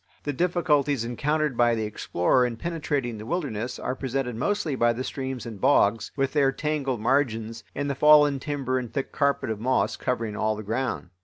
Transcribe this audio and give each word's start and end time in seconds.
The 0.23 0.33
difficulties 0.33 1.05
encountered 1.05 1.55
by 1.55 1.75
the 1.75 1.83
explorer 1.83 2.43
in 2.43 2.57
penetrating 2.57 3.19
the 3.19 3.25
wilderness 3.27 3.77
are 3.77 3.93
presented 3.93 4.35
mostly 4.35 4.73
by 4.75 4.93
the 4.93 5.03
streams 5.03 5.45
and 5.45 5.61
bogs, 5.61 6.09
with 6.15 6.33
their 6.33 6.51
tangled 6.51 7.01
margins, 7.01 7.63
and 7.75 7.87
the 7.87 7.93
fallen 7.93 8.39
timber 8.39 8.79
and 8.79 8.91
thick 8.91 9.11
carpet 9.11 9.51
of 9.51 9.59
moss 9.59 9.95
covering 9.95 10.35
all 10.35 10.55
the 10.55 10.63
ground. 10.63 11.11